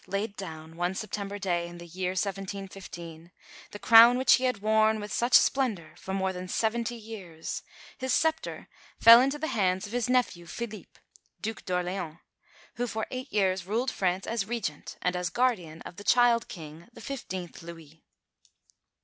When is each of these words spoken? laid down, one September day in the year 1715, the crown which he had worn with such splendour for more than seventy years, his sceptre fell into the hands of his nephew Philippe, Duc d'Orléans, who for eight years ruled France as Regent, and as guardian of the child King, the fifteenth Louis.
laid 0.07 0.35
down, 0.35 0.75
one 0.75 0.95
September 0.95 1.37
day 1.37 1.67
in 1.67 1.77
the 1.77 1.85
year 1.85 2.13
1715, 2.13 3.29
the 3.69 3.77
crown 3.77 4.17
which 4.17 4.33
he 4.33 4.45
had 4.45 4.57
worn 4.57 4.99
with 4.99 5.13
such 5.13 5.35
splendour 5.35 5.93
for 5.95 6.11
more 6.11 6.33
than 6.33 6.47
seventy 6.47 6.95
years, 6.95 7.61
his 7.99 8.11
sceptre 8.11 8.67
fell 8.99 9.21
into 9.21 9.37
the 9.37 9.45
hands 9.45 9.85
of 9.85 9.93
his 9.93 10.09
nephew 10.09 10.47
Philippe, 10.47 10.99
Duc 11.39 11.61
d'Orléans, 11.65 12.17
who 12.77 12.87
for 12.87 13.05
eight 13.11 13.31
years 13.31 13.67
ruled 13.67 13.91
France 13.91 14.25
as 14.25 14.47
Regent, 14.47 14.97
and 15.03 15.15
as 15.15 15.29
guardian 15.29 15.83
of 15.83 15.97
the 15.97 16.03
child 16.03 16.47
King, 16.47 16.87
the 16.91 16.99
fifteenth 16.99 17.61
Louis. 17.61 18.01